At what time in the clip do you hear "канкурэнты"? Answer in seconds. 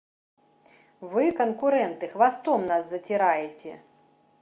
1.41-2.05